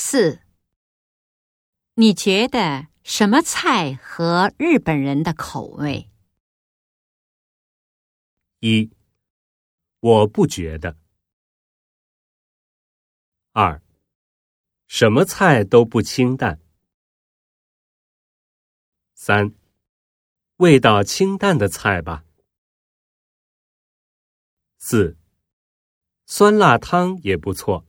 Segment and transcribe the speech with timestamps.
[0.00, 0.40] 四。
[1.94, 6.08] 你觉得什么菜合日本人的口味？
[8.60, 8.92] 一。
[9.98, 10.96] 我不觉得。
[13.50, 13.82] 二。
[14.86, 16.60] 什么菜都不清淡。
[19.14, 19.52] 三。
[20.58, 22.24] 味道清淡的菜吧。
[24.78, 25.18] 四。
[26.24, 27.84] 酸辣汤也不错。